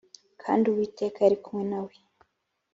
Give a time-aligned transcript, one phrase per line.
[0.41, 1.95] kandi Uwiteka yari kumwe na we.